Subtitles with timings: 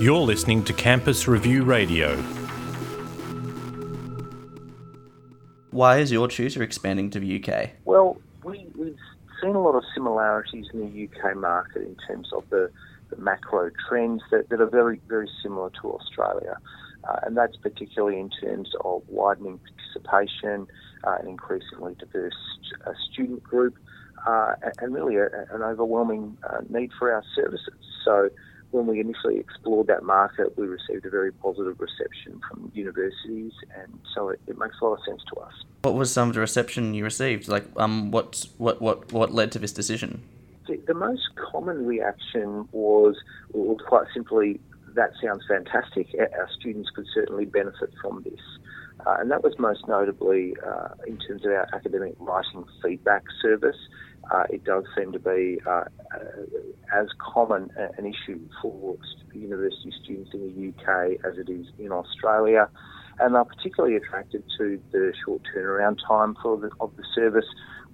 [0.00, 2.16] You're listening to Campus Review Radio.
[5.70, 7.70] Why is YourTutor expanding to the UK?
[7.84, 8.96] Well, we, we've
[9.42, 12.70] seen a lot of similarities in the UK market in terms of the,
[13.10, 16.56] the macro trends that, that are very, very similar to Australia.
[17.08, 20.66] Uh, and that's particularly in terms of widening participation,
[21.04, 22.34] uh, an increasingly diverse
[22.86, 23.76] uh, student group,
[24.26, 27.74] uh, and really a, an overwhelming uh, need for our services.
[28.04, 28.30] So
[28.74, 33.98] when we initially explored that market, we received a very positive reception from universities, and
[34.14, 35.52] so it, it, makes a lot of sense to us.
[35.82, 37.48] What was some of the reception you received?
[37.48, 40.22] Like, um, what what what what led to this decision?
[40.66, 43.16] The, the most common reaction was,
[43.52, 44.60] well, quite simply,
[44.94, 46.08] that sounds fantastic.
[46.18, 48.40] Our students could certainly benefit from this.
[49.06, 53.76] Uh, and that was most notably uh, in terms of our academic writing feedback service.
[54.30, 55.84] Uh, it does seem to be uh,
[56.14, 58.96] uh, as common an issue for
[59.34, 62.68] university students in the UK as it is in Australia,
[63.18, 67.44] and they're particularly attracted to the short turnaround time for the, of the service.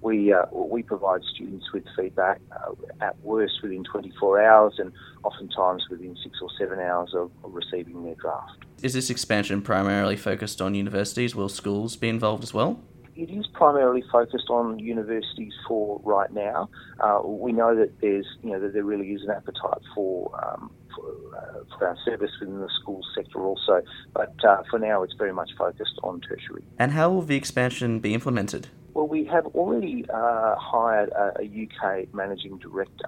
[0.01, 4.91] We uh, we provide students with feedback uh, at worst within 24 hours, and
[5.23, 8.65] oftentimes within six or seven hours of, of receiving their draft.
[8.81, 11.35] Is this expansion primarily focused on universities?
[11.35, 12.79] Will schools be involved as well?
[13.15, 16.69] it is primarily focused on universities for right now.
[16.99, 20.71] Uh, we know that there's, you know, that there really is an appetite for um,
[20.95, 23.81] for, uh, for, our service within the school sector also,
[24.13, 26.63] but uh, for now it's very much focused on tertiary.
[26.77, 28.67] And how will the expansion be implemented?
[28.93, 33.07] Well, we have already uh, hired a, a UK managing director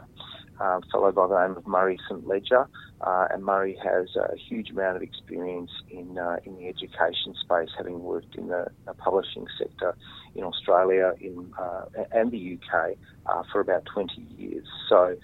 [0.60, 2.68] uh, fellow by the name of Murray St Ledger,
[3.02, 7.70] uh, and Murray has a huge amount of experience in uh, in the education space,
[7.78, 9.96] having worked in the, the publishing sector
[10.36, 12.92] in Australia in uh, and the UK
[13.26, 14.66] uh, for about 20 years.
[14.90, 15.16] So.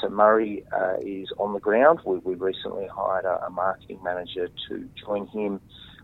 [0.00, 0.62] So Murray
[1.02, 1.98] is on the ground.
[2.06, 5.60] We, we recently hired a, a marketing manager to join him,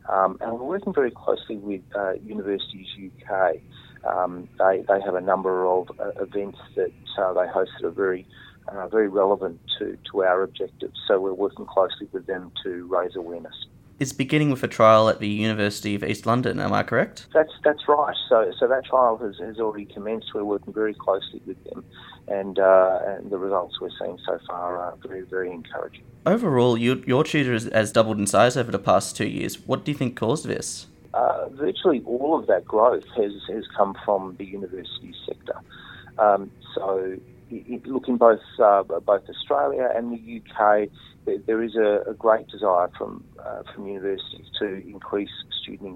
[0.08, 1.83] um, and we're working very closely with
[2.25, 3.56] Universities UK.
[4.04, 7.91] Um, they, they have a number of uh, events that uh, they host that are
[7.91, 8.26] very
[8.69, 10.99] uh, very relevant to, to our objectives.
[11.09, 13.54] So we're working closely with them to raise awareness.
[13.99, 17.26] It's beginning with a trial at the University of East London, am I correct?
[17.32, 18.16] That's that's right.
[18.28, 20.28] So so that trial has, has already commenced.
[20.34, 21.84] We're working very closely with them,
[22.28, 26.05] and uh, and the results we're seeing so far are very very encouraging.
[26.25, 29.66] Overall, you, YourTutor has doubled in size over the past two years.
[29.66, 30.87] What do you think caused this?
[31.15, 35.59] Uh, virtually all of that growth has, has come from the university sector.
[36.19, 37.16] Um, so
[37.84, 40.88] look in both uh, both Australia and the UK,
[41.47, 45.31] there is a, a great desire from uh, from universities to increase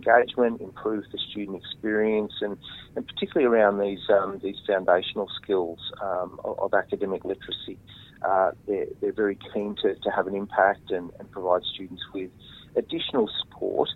[0.07, 2.57] engagement, improve the student experience, and,
[2.95, 7.79] and particularly around these um, these foundational skills um, of, of, academic literacy.
[8.23, 12.31] Uh, they're, they're very keen to, to have an impact and, and provide students with
[12.77, 13.89] additional support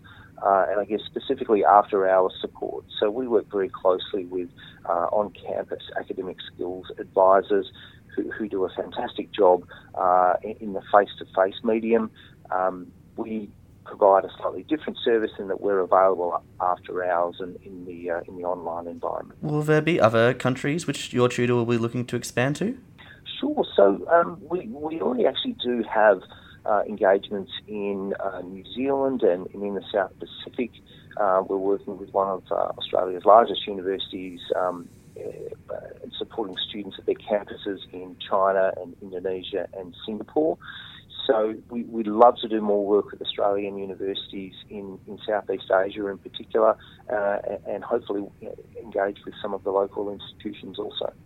[0.43, 2.85] uh, and I guess specifically after hours support.
[2.99, 4.49] So we work very closely with
[4.89, 7.71] uh, on campus academic skills advisors
[8.15, 12.11] who, who do a fantastic job uh, in the face to face medium.
[12.51, 13.51] Um, we
[13.85, 18.21] provide a slightly different service in that we're available after hours and in the uh,
[18.29, 19.43] in the online environment.
[19.43, 22.79] Will there be other countries which YourTutor will be looking to expand to?
[23.41, 23.65] Sure.
[23.77, 26.21] So um, we we already actually do have
[26.67, 30.71] uh, engagements in uh, New Zealand and, and, in the South Pacific.
[31.17, 34.89] Uh, we're working with one of uh, Australia's largest universities um,
[35.19, 35.75] uh,
[36.19, 40.59] supporting students at their campuses in China and Indonesia and Singapore.
[41.31, 46.07] So we, would love to do more work with Australian universities in, in Southeast Asia
[46.09, 46.77] in particular,
[47.13, 48.27] uh, and hopefully
[48.83, 51.13] engage with some of the local institutions also.